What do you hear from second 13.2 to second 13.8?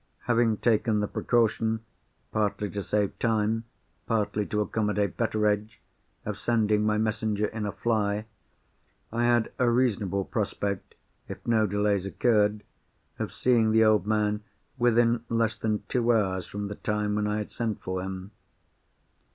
seeing